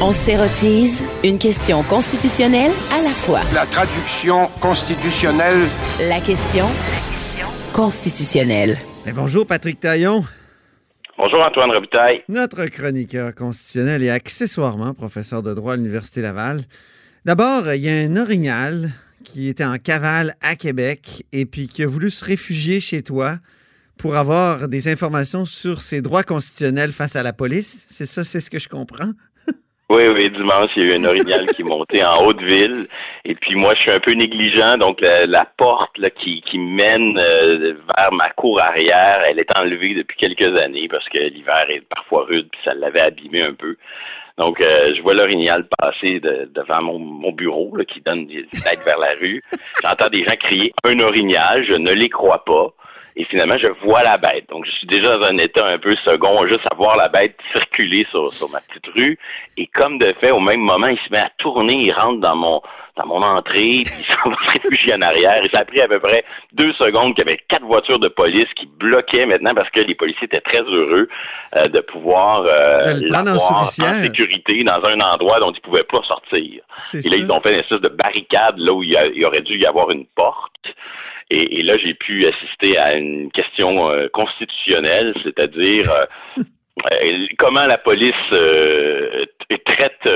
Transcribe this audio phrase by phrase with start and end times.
[0.00, 3.40] On s'érotise une question constitutionnelle à la fois.
[3.52, 5.66] La traduction constitutionnelle.
[5.98, 6.66] La question
[7.72, 8.78] constitutionnelle.
[9.04, 10.24] Mais bonjour Patrick Taillon,
[11.18, 12.22] Bonjour Antoine Robitaille.
[12.28, 16.60] notre chroniqueur constitutionnel et accessoirement professeur de droit à l'Université Laval.
[17.24, 18.90] D'abord, il y a un orignal
[19.24, 23.38] qui était en cavale à Québec et puis qui a voulu se réfugier chez toi
[23.98, 27.86] pour avoir des informations sur ses droits constitutionnels face à la police.
[27.90, 29.12] C'est ça, c'est ce que je comprends.
[29.90, 32.86] Oui, oui, dimanche, il y a eu un orignal qui monté en Haute-Ville.
[33.26, 37.74] Et puis moi, je suis un peu négligent, donc la, porte là, qui, mène euh,
[37.98, 42.24] vers ma cour arrière, elle est enlevée depuis quelques années parce que l'hiver est parfois
[42.24, 43.76] rude, puis ça l'avait abîmé un peu.
[44.38, 48.46] Donc, euh, je vois l'orignal passer de- devant mon, mon bureau là, qui donne des
[48.46, 49.42] têtes vers la rue.
[49.82, 52.72] J'entends des gens crier un orignal, je ne les crois pas.
[53.16, 54.48] Et finalement, je vois la bête.
[54.50, 57.36] Donc, je suis déjà dans un état un peu second, juste à voir la bête
[57.52, 59.18] circuler sur, sur ma petite rue.
[59.56, 62.36] Et comme de fait, au même moment, il se met à tourner, il rentre dans
[62.36, 62.60] mon
[62.96, 65.44] dans mon entrée, puis il s'en va se réfugier en arrière.
[65.44, 68.06] Et ça a pris à peu près deux secondes qu'il y avait quatre voitures de
[68.06, 71.08] police qui bloquaient maintenant parce que les policiers étaient très heureux
[71.56, 73.08] euh, de pouvoir euh, De
[73.90, 76.62] en sécurité dans un endroit dont ils pouvaient pas sortir.
[76.92, 77.16] Et là, ça.
[77.16, 79.58] ils ont fait une espèce de barricade là où il, y a- il aurait dû
[79.58, 80.52] y avoir une porte.
[81.30, 86.42] Et, et là, j'ai pu assister à une question euh, constitutionnelle, c'est-à-dire euh,
[86.92, 88.14] euh, comment la police
[89.64, 90.06] traite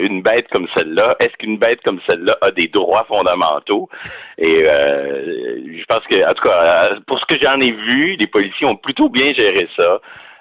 [0.00, 1.16] une bête comme celle-là?
[1.20, 3.88] Est-ce qu'une bête comme celle-là a des droits fondamentaux?
[4.36, 8.66] Et je pense que, en tout cas, pour ce que j'en ai vu, les policiers
[8.66, 10.00] ont plutôt bien géré ça.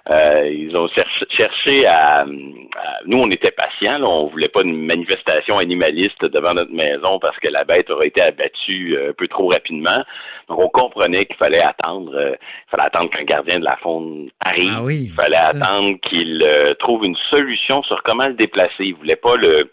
[0.10, 2.26] Euh, ils ont cherché, cherché à, à-
[3.06, 3.98] Nous, on était patients.
[4.00, 8.08] Là, on voulait pas une manifestation animaliste devant notre maison parce que la bête aurait
[8.08, 10.04] été abattue euh, un peu trop rapidement.
[10.48, 12.14] Donc, on comprenait qu'il fallait attendre.
[12.16, 14.72] euh, il fallait attendre qu'un gardien de la faune arrive.
[14.78, 18.86] Ah oui, il fallait attendre qu'il euh, trouve une solution sur comment le déplacer.
[18.86, 19.70] Il voulait pas le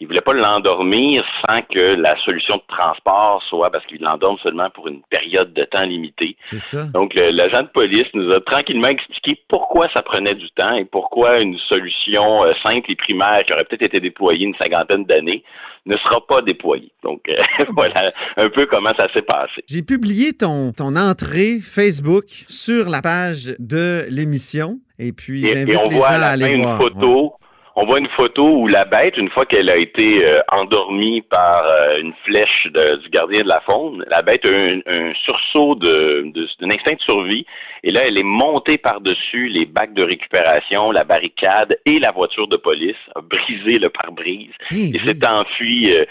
[0.00, 4.70] il voulait pas l'endormir sans que la solution de transport soit parce qu'il l'endorme seulement
[4.70, 6.36] pour une période de temps limitée.
[6.40, 6.84] C'est ça.
[6.84, 11.40] Donc, l'agent de police nous a tranquillement expliqué pourquoi ça prenait du temps et pourquoi
[11.40, 15.42] une solution euh, simple et primaire qui aurait peut-être été déployée une cinquantaine d'années
[15.86, 16.92] ne sera pas déployée.
[17.02, 19.64] Donc, euh, voilà un peu comment ça s'est passé.
[19.66, 25.74] J'ai publié ton, ton entrée Facebook sur la page de l'émission et puis Et, j'invite
[25.74, 27.34] et on voit à la aller fin une photo.
[27.80, 31.64] On voit une photo où la bête, une fois qu'elle a été euh, endormie par
[31.64, 35.14] euh, une flèche de- du gardien de la faune, la bête a eu un, un
[35.14, 37.46] sursaut de, de- d'un instinct de survie.
[37.84, 42.48] Et là, elle est montée par-dessus les bacs de récupération, la barricade et la voiture
[42.48, 45.00] de police, a brisé le pare-brise et oui.
[45.04, 46.04] s'est enfui euh,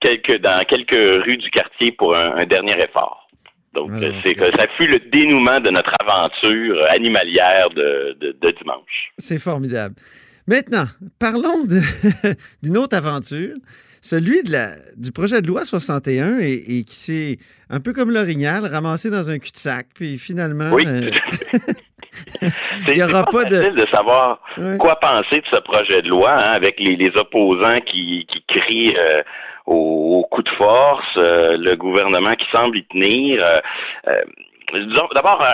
[0.00, 3.28] quelques, dans quelques rues du quartier pour un, un dernier effort.
[3.74, 8.50] Donc, Ah c'est- que ça fut le dénouement de notre aventure animalière de, de, de
[8.50, 9.12] dimanche.
[9.18, 9.94] C'est formidable.
[10.46, 10.84] Maintenant,
[11.18, 13.54] parlons de- d'une autre aventure,
[14.00, 17.38] celui de la, du projet de loi 61 et, et qui s'est,
[17.70, 19.86] un peu comme l'orignal, ramassé dans un cul-de-sac.
[19.94, 20.84] Puis finalement, Oui.
[20.86, 21.10] euh,
[22.84, 24.76] C'est pas de- facile de savoir ouais.
[24.78, 28.94] quoi penser de ce projet de loi hein, avec les, les opposants qui, qui crient
[28.98, 29.22] euh,
[29.66, 33.42] au, au coup de force, euh, le gouvernement qui semble y tenir.
[34.06, 34.22] euh,
[35.14, 35.44] D'abord,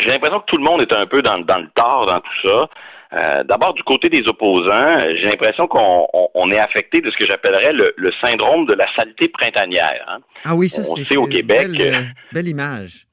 [0.00, 2.48] j'ai l'impression que tout le monde est un peu dans, dans le tort dans tout
[2.48, 2.68] ça.
[3.12, 7.16] Euh, D'abord, du côté des opposants, j'ai l'impression qu'on on- on est affecté de ce
[7.16, 10.04] que j'appellerais le, le syndrome de la saleté printanière.
[10.08, 10.18] hein.
[10.44, 13.06] ah oui, ça, c'est au Québec, Belle, euh, belle image.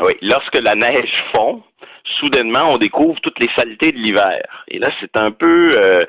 [0.00, 1.62] Oui, lorsque la neige fond,
[2.18, 4.40] soudainement, on découvre toutes les saletés de l'hiver.
[4.68, 6.04] Et là, c'est un peu, euh,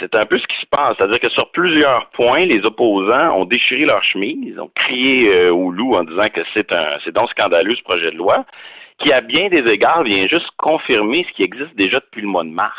[0.00, 0.96] c'est un peu ce qui se passe.
[0.98, 5.70] C'est-à-dire que sur plusieurs points, les opposants ont déchiré leur chemise, ont crié euh, au
[5.70, 8.44] loup en disant que c'est un, c'est donc scandaleux ce projet de loi,
[8.98, 12.44] qui à bien des égards vient juste confirmer ce qui existe déjà depuis le mois
[12.44, 12.78] de mars.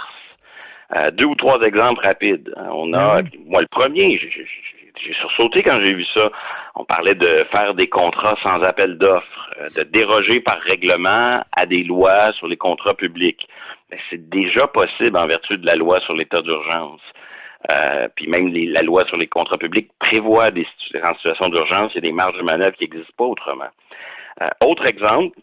[0.96, 2.54] Euh, deux ou trois exemples rapides.
[2.58, 2.70] hein.
[2.72, 3.30] On a, oui.
[3.48, 4.48] moi le premier, j'ai-
[5.14, 6.32] sursauté quand j'ai vu ça.
[6.76, 11.66] On parlait de faire des contrats sans appel d'offres, euh, de déroger par règlement à
[11.66, 13.48] des lois sur les contrats publics.
[13.92, 17.02] Mais c'est déjà possible en vertu de la loi sur l'état d'urgence.
[17.70, 20.68] Euh, puis même les- la loi sur les contrats publics prévoit des
[21.04, 23.70] en situation d'urgence, il y a des marges de manœuvre qui n'existent pas autrement.
[24.42, 25.38] Euh, autre exemple,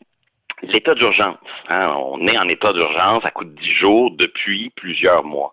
[0.63, 1.37] l'état d'urgence.
[1.69, 1.95] hein.
[1.99, 5.53] on est en état d'urgence à coup de 10 jours depuis plusieurs mois.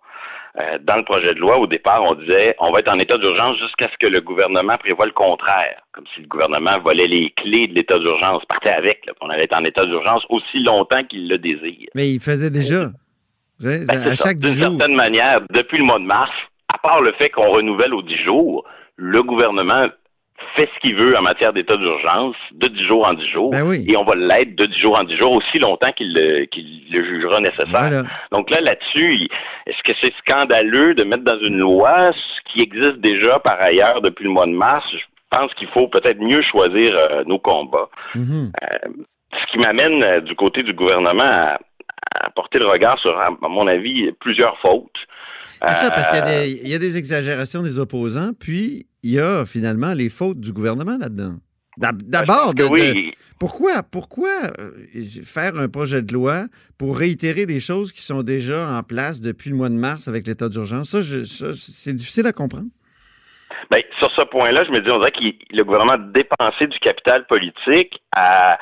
[0.60, 3.18] Euh, dans le projet de loi, au départ, on disait on va être en état
[3.18, 7.32] d'urgence jusqu'à ce que le gouvernement prévoie le contraire, comme si le gouvernement volait les
[7.38, 9.06] clés de l'état d'urgence, partait avec.
[9.06, 9.14] là.
[9.22, 11.90] On allait être en état d'urgence aussi longtemps qu'il le désire.
[11.96, 12.90] Mais il faisait déjà.
[13.62, 14.70] Ben, à chaque D'une 10 jours.
[14.80, 16.32] certaine manière, depuis le mois de mars,
[16.74, 18.64] à part le fait qu'on renouvelle aux 10 jours,
[18.96, 19.88] le gouvernement
[20.56, 23.52] fait ce qu'il veut en matière d'état d'urgence de 10 jours en 10 jours.
[23.52, 23.86] Ben oui.
[23.88, 26.48] Et on va l'être de 10 jours en 10 jours aussi longtemps qu'il le,
[26.92, 27.68] jugera nécessaire.
[27.68, 28.04] Voilà.
[28.32, 29.28] Donc là, là-dessus,
[29.68, 34.02] est-ce que c'est scandaleux de mettre dans une loi ce qui existe déjà par ailleurs
[34.02, 34.86] depuis le mois de mars?
[34.92, 37.90] Je pense qu'il faut peut-être mieux choisir euh, nos combats.
[38.16, 38.52] Mhm.
[38.64, 38.88] Euh,
[39.32, 41.60] ce qui m'amène euh, du côté du gouvernement à,
[42.16, 44.90] à porter le regard sur, à mon avis, plusieurs fautes.
[45.68, 49.12] C'est ça, parce qu'il y a, Euh, y a des exagérations des opposants, puis il
[49.12, 51.36] y a finalement les fautes du gouvernement là-dedans.
[51.78, 54.30] D'ab- D'abord, de- de- pourquoi, pourquoi
[54.60, 54.72] euh,
[55.24, 56.46] faire un projet de loi
[56.78, 60.28] pour réitérer des choses qui sont déjà en place depuis le mois de mars avec
[60.28, 60.90] l'état d'urgence?
[60.90, 62.68] Ça, ça, c'est difficile à comprendre.
[63.72, 65.20] Ben, sur ce point-là, je me dis, on dirait que
[65.56, 68.58] le gouvernement a dépensé du capital politique à,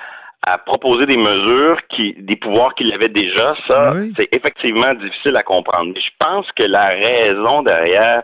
[0.54, 3.56] à proposer des mesures, qui, des pouvoirs qu'il avait déjà.
[3.68, 4.14] Ça, Oui.
[4.18, 5.92] c'est effectivement difficile à comprendre.
[5.94, 8.24] Mais je pense que la raison derrière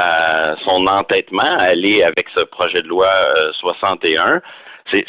[0.00, 4.40] euh, son entêtement à aller avec ce projet de loi euh, 61,
[4.90, 5.04] c'est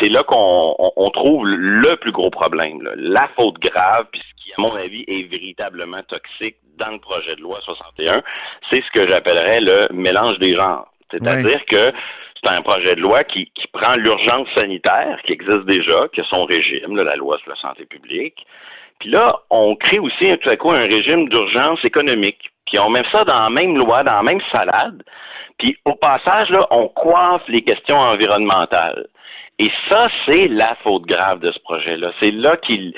[0.00, 2.90] c'est là qu'on on- on trouve le plus gros problème, là.
[2.96, 7.36] la faute grave, puis ce qui, à mon avis, est véritablement toxique dans le projet
[7.36, 8.22] de loi 61,
[8.70, 10.88] c'est ce que j'appellerais le mélange des genres.
[11.10, 11.92] C'est-à-dire que
[12.46, 16.24] c'est un projet de loi qui, qui prend l'urgence sanitaire qui existe déjà, qui a
[16.24, 18.46] son régime, là, la loi sur la santé publique,
[19.00, 22.50] puis là, on crée aussi tout à coup un régime d'urgence économique.
[22.66, 25.02] Puis on met ça dans la même loi, dans la même salade.
[25.58, 29.06] Puis au passage, là, on coiffe les questions environnementales.
[29.58, 32.12] Et ça, c'est la faute grave de ce projet-là.
[32.20, 32.94] C'est là qu'il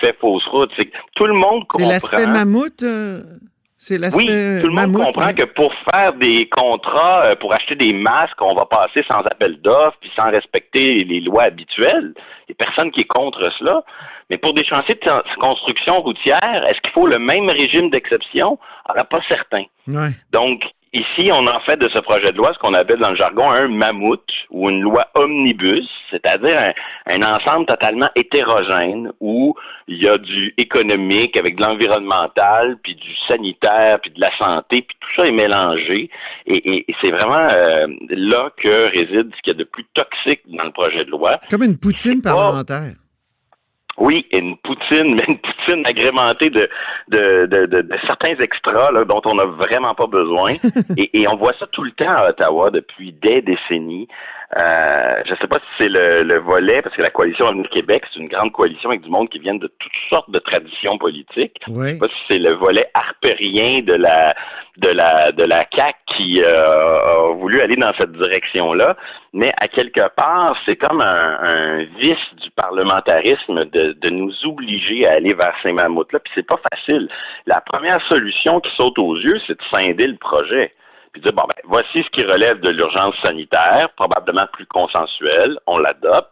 [0.00, 0.70] fait fausse route.
[0.76, 1.88] C'est tout le monde C'est comprend.
[1.88, 2.82] l'aspect mammouth?
[2.82, 3.20] euh,
[3.84, 7.74] c'est Oui, tout le monde mammouth, comprend que pour faire des contrats, euh, pour acheter
[7.74, 12.14] des masques, on va passer sans appel d'offres puis sans respecter les lois habituelles.
[12.48, 13.82] Il n'y a personne qui est contre cela.
[14.30, 18.56] Mais pour des chantiers de con- construction routière, est-ce qu'il faut le même régime d'exception?
[18.86, 19.64] Alors, pas certain.
[19.88, 20.10] Ouais.
[20.32, 20.62] Donc,
[20.92, 23.50] ici, on en fait de ce projet de loi ce qu'on appelle dans le jargon
[23.50, 26.58] un mammouth ou une loi omnibus, c'est-à-dire
[27.06, 29.54] un, un ensemble totalement hétérogène où
[29.88, 34.82] il y a du économique avec de l'environnemental, puis du sanitaire, puis de la santé,
[34.82, 36.10] puis tout ça est mélangé.
[36.46, 39.84] Et, et- et c'est vraiment euh, là que réside ce qu'il y a de plus
[39.94, 41.38] toxique dans le projet de loi.
[41.50, 42.94] Comme une poutine parlementaire.
[43.98, 46.68] Oui, une poutine, mais une poutine agrémentée de,
[47.08, 50.52] de, de, de- de certains extras là, dont on n'a vraiment pas besoin.
[50.96, 54.08] et, et on voit ça tout le temps à Ottawa depuis des décennies.
[54.56, 57.68] Euh, je ne sais pas si c'est le, le volet, parce que la coalition Avenir
[57.70, 60.98] Québec, c'est une grande coalition avec du monde qui viennent de toutes sortes de traditions
[60.98, 61.58] politiques.
[61.68, 61.88] Oui.
[61.88, 64.34] Je sais pas si c'est le volet harpérien de la
[64.78, 68.96] de la de la CAC qui euh, a voulu aller dans cette direction-là,
[69.32, 75.06] mais à quelque part, c'est comme un, un vice du parlementarisme de, de nous obliger
[75.06, 77.08] à aller vers ces mammouths-là, puis c'est pas facile.
[77.46, 80.72] La première solution qui saute aux yeux, c'est de scinder le projet.
[81.12, 85.78] Puis dire, bon, ben, voici ce qui relève de l'urgence sanitaire, probablement plus consensuel, on
[85.78, 86.30] l'adopte.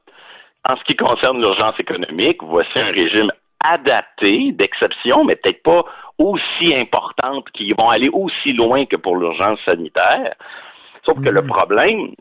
[0.69, 3.31] En ce qui concerne l'urgence économique, voici un régime
[3.63, 5.85] adapté d'exception, mais peut-être pas
[6.19, 10.35] aussi importante, qui vont aller aussi loin que pour l'urgence sanitaire.
[11.05, 12.15] Sauf que le problème,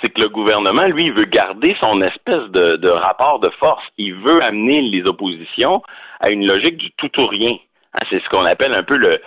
[0.00, 3.84] c'est que le gouvernement, lui, il veut garder son espèce de, de rapport de force.
[3.98, 5.82] Il veut amener les oppositions
[6.20, 7.56] à une logique du tout ou rien.
[7.94, 9.20] Hein, c'est ce qu'on appelle un peu le,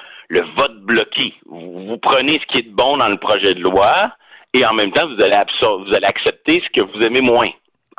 [0.56, 1.34] vote bloqué.
[1.46, 4.12] Vous, prenez ce qui est bon dans le projet de loi
[4.54, 7.50] et en même temps, vous allez accepter ce que vous aimez moins.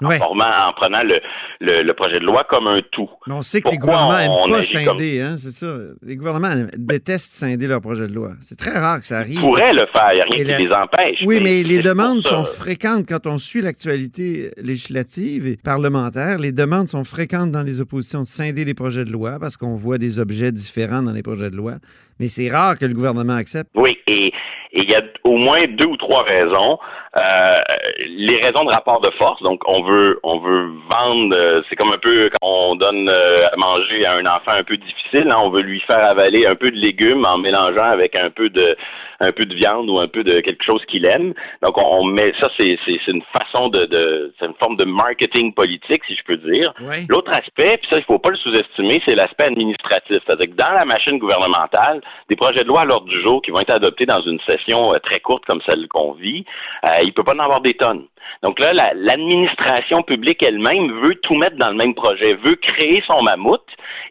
[0.02, 0.18] En, Ouais.
[0.18, 1.20] formant, en prenant le,
[1.60, 3.08] le, le projet de loi comme un tout.
[3.26, 5.76] Mais on sait que les gouvernements n'aiment pas comme- scinder, hein, c'est ça.
[6.02, 8.30] Les gouvernements détestent scinder leur projet de loi.
[8.40, 9.34] C'est très rare que ça arrive.
[9.34, 11.18] Ils pourraient le faire, il n'y a rien Et qui la- les empêche.
[11.24, 16.38] Oui, mais les c'est pour demandes sont fréquentes quand on suit l'actualité législative et parlementaire.
[16.38, 19.76] Les demandes sont fréquentes dans les oppositions de scinder les projets de loi parce qu'on
[19.76, 21.74] voit des objets différents dans les projets de loi.
[22.20, 23.70] Mais c'est rare que le gouvernement accepte.
[23.74, 24.32] Oui, et
[24.72, 26.78] il y a au moins deux ou trois raisons.
[27.16, 27.60] Euh,
[28.08, 31.92] les raisons de rapport de force, donc on veut on veut vendre, euh, c'est comme
[31.92, 35.38] un peu quand on donne euh, à manger à un enfant un peu difficile, hein,
[35.38, 38.76] on veut lui faire avaler un peu de légumes en mélangeant avec un peu de
[39.20, 41.34] un peu de viande ou un peu de quelque chose qu'il aime.
[41.62, 44.76] Donc on, on met ça, c'est c'est c'est une façon de, de c'est une forme
[44.76, 46.74] de marketing politique, si je peux dire.
[46.80, 47.06] Oui.
[47.08, 50.18] L'autre aspect, puis ça, il ne faut pas le sous-estimer, c'est l'aspect administratif.
[50.26, 53.52] C'est-à-dire que dans la machine gouvernementale, des projets de loi à l'ordre du jour qui
[53.52, 56.44] vont être adoptés dans une session euh, très courte comme celle qu'on vit,
[56.84, 58.04] euh, il ne peut pas en avoir des tonnes.
[58.42, 63.02] Donc là, la- l'administration publique elle-même veut tout mettre dans le même projet, veut créer
[63.06, 63.62] son mammouth.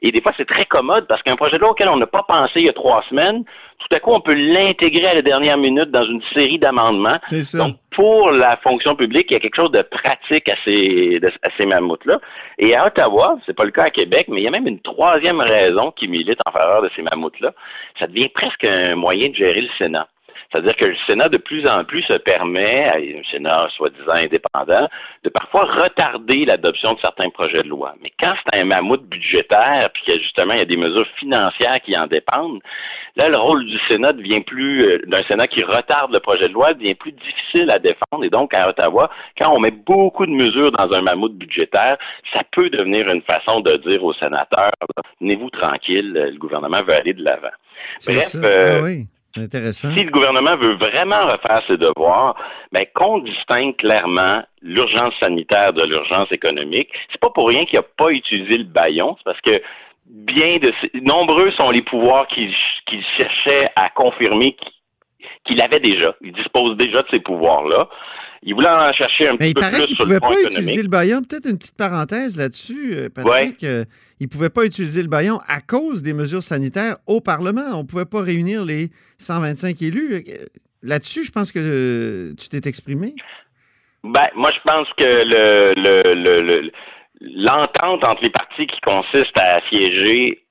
[0.02, 2.24] Et des fois, c'est très commode parce qu'un projet de loi auquel on n'a pas
[2.24, 3.44] pensé il y a trois semaines,
[3.80, 7.18] tout à coup, on peut l'intégrer à la dernière minute dans une série d'amendements.
[7.28, 7.58] C'est ça.
[7.58, 11.32] Donc, pour la fonction publique, il y a quelque chose de pratique à ces, de-
[11.42, 12.20] à ces mammouths-là.
[12.60, 14.80] Et à Ottawa, c'est pas le cas à Québec, mais il y a même une
[14.82, 17.52] troisième raison qui milite en faveur de ces mammouths-là.
[18.00, 20.08] Ça devient presque un moyen de gérer le Sénat.
[20.54, 24.88] C'est-à-dire que le Sénat, de plus en plus, se permet, un Sénat soi-disant indépendant,
[25.24, 27.96] de parfois retarder l'adoption de certains projets de loi.
[28.04, 31.82] Mais quand c'est un mammouth budgétaire, puis que justement, il y a des mesures financières
[31.82, 32.60] qui en dépendent,
[33.16, 36.54] là, le rôle du Sénat devient plus, euh, d'un Sénat qui retarde le projet de
[36.54, 38.24] loi, devient plus difficile à défendre.
[38.24, 41.98] Et donc, à Ottawa, quand on met beaucoup de mesures dans un mammouth budgétaire,
[42.32, 44.72] ça peut devenir une façon de dire aux sénateurs,
[45.20, 47.48] tenez-vous tranquille, le gouvernement veut aller de l'avant.
[48.06, 49.08] Bref, euh, ah oui.
[49.36, 52.36] Si le gouvernement veut vraiment refaire ses devoirs,
[52.72, 56.90] ben, qu'on distingue clairement l'urgence sanitaire de l'urgence économique.
[57.12, 59.62] C'est pas pour rien qu'il n'a pas utilisé le baillon, c'est parce que
[60.06, 60.72] bien de
[61.02, 62.54] nombreux sont les pouvoirs qu'il
[63.18, 64.56] cherchait à confirmer
[65.46, 66.14] qu'il avait déjà.
[66.22, 67.90] Il dispose déjà de ces pouvoirs-là.
[68.46, 71.22] Il voulait en chercher un petit peu plus sur le pouvait pas utiliser le baillon.
[71.22, 73.64] Peut-être une petite parenthèse là-dessus, euh, Patrick.
[73.64, 73.86] Euh,
[74.20, 77.62] il ne pouvait pas utiliser le baillon à cause des mesures sanitaires au Parlement.
[77.74, 80.16] On ne pouvait pas réunir les 125 élus.
[80.16, 80.46] Euh,
[80.82, 83.16] là-dessus, je pense que tu t'es exprimé.
[84.04, 86.72] Ben, moi, je pense que le, le,
[87.22, 90.44] l'entente entre les partis qui consiste à siéger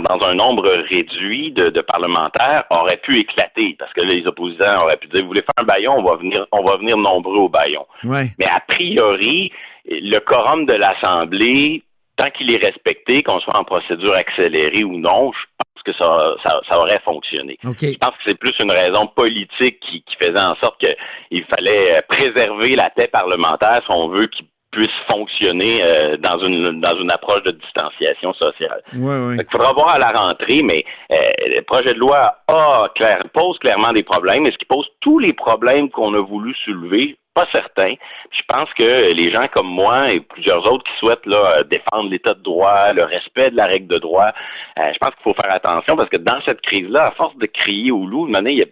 [0.00, 5.08] dans un nombre réduit de, parlementaires aurait pu éclater parce que les opposants auraient pu
[5.08, 7.86] dire vous voulez faire un baillon, on va venir on va venir nombreux au baillon.
[8.02, 9.52] Mais a priori,
[9.86, 11.82] le quorum de l'Assemblée,
[12.16, 16.60] tant qu'il est respecté, qu'on soit en procédure accélérée ou non, je pense que ça,
[16.66, 17.58] ça, aurait fonctionné.
[17.62, 22.02] Je pense que c'est plus une raison politique qui, qui faisait en sorte qu'il fallait
[22.08, 27.10] préserver la paix parlementaire si on veut qu'il puisse fonctionner euh, dans une dans une
[27.10, 28.82] approche de distanciation sociale.
[28.92, 31.16] Il faudra voir à la rentrée, mais euh,
[31.46, 34.46] le projet de loi a clair, pose clairement des problèmes.
[34.46, 37.16] Est-ce qu'il pose tous les problèmes qu'on a voulu soulever?
[37.34, 37.94] Pas certain.
[38.30, 42.34] Je pense que les gens comme moi et plusieurs autres qui souhaitent là, défendre l'état
[42.34, 44.30] de droit, le respect de la règle de droit,
[44.78, 47.46] euh, je pense qu'il faut faire attention parce que dans cette crise-là, à force de
[47.46, 48.66] crier au loup, il y a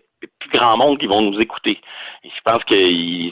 [0.53, 1.79] grand monde qui vont nous écouter.
[2.25, 2.75] je pense que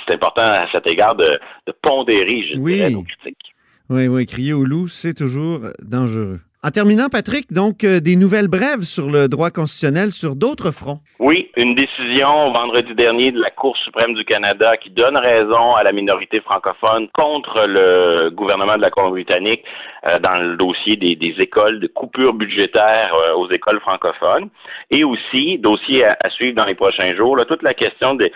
[0.07, 1.39] c'est important à cet égard de,
[1.83, 3.55] pondérer, je dirais, nos critiques.
[3.89, 6.41] Oui, oui, crier au loup, c'est toujours dangereux.
[6.63, 11.01] En terminant, Patrick, donc euh, des nouvelles brèves sur le droit constitutionnel sur d'autres fronts.
[11.19, 15.83] Oui, une décision vendredi dernier de la Cour suprême du Canada qui donne raison à
[15.85, 19.65] la minorité francophone contre le gouvernement de la Colombie-Britannique
[20.07, 24.51] euh, dans le dossier des, écoles de coupure budgétaire euh, aux écoles francophones.
[24.91, 28.31] Et aussi, dossier à, suivre dans les prochains jours, là, toute la question du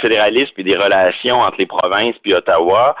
[0.00, 2.96] fédéralisme et des relations entre les provinces puis Ottawa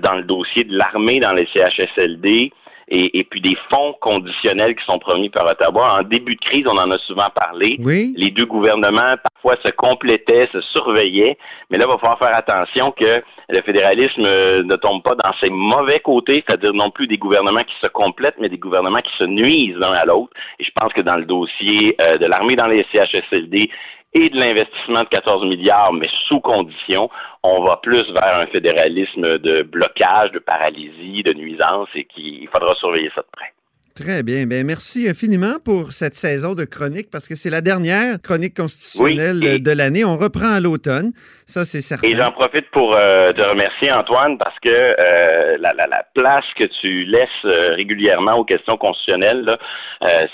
[0.00, 2.52] dans le dossier de l'armée dans les CHSLD
[2.90, 5.98] et, puis des fonds conditionnels qui sont promis par Ottawa.
[6.00, 7.76] En début de crise, on en a souvent parlé.
[8.16, 11.36] Les deux gouvernements parfois se complétaient, se surveillaient,
[11.70, 15.32] mais là, il va falloir faire attention que le fédéralisme euh, ne tombe pas dans
[15.40, 19.16] ses mauvais côtés, c'est-à-dire non plus des gouvernements qui se complètent, mais des gouvernements qui
[19.16, 20.32] se nuisent l'un à l'autre.
[20.58, 23.70] Et je pense que dans le dossier euh, de l'armée dans les CHSLD,
[24.14, 27.10] et de l'investissement de 14 milliards, mais sous condition,
[27.42, 32.74] on va plus vers un fédéralisme de blocage, de paralysie, de nuisance et qu'il faudra
[32.76, 33.52] surveiller ça de près.
[33.98, 34.46] Très bien.
[34.46, 39.60] Bien, merci infiniment pour cette saison de chronique parce que c'est la dernière chronique constitutionnelle
[39.60, 40.04] de l'année.
[40.04, 41.10] On reprend à l'automne.
[41.46, 42.06] Ça, c'est certain.
[42.06, 45.74] Et j'en profite pour euh, te remercier, Antoine, parce que euh, la,
[46.14, 49.58] place que tu laisses euh, régulièrement aux questions constitutionnelles,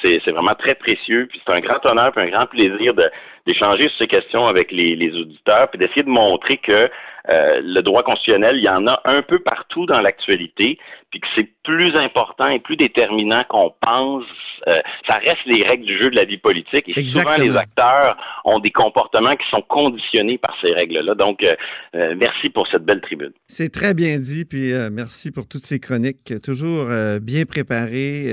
[0.02, 1.26] c'est vraiment très précieux.
[1.31, 2.93] Puis c'est un grand honneur et un grand plaisir
[3.47, 6.91] d'échanger sur ces questions avec les, les auditeurs, puis d'essayer de montrer que
[7.31, 10.79] euh, le droit constitutionnel, il y en a un peu partout dans l'actualité,
[11.11, 14.25] puis que c'est plus important et plus déterminant qu'on pense.
[14.69, 18.17] Euh, ça reste les règles du jeu de la vie politique et souvent les acteurs
[18.45, 21.15] ont des comportements qui sont conditionnés par ces règles-là.
[21.15, 23.33] Donc, euh, merci pour cette belle tribune.
[23.47, 26.87] C'est très bien dit, puis merci pour toutes ces chroniques, toujours
[27.21, 28.33] bien préparées,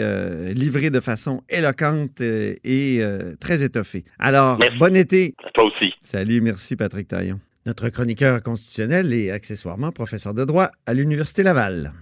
[0.54, 3.02] livrées de façon éloquente et
[3.40, 4.04] très étoffée.
[4.20, 5.36] Alors, bon été.
[5.54, 5.94] Toi aussi.
[6.02, 11.94] Salut, merci Patrick Taillon notre chroniqueur constitutionnel et accessoirement professeur de droit à l'Université Laval.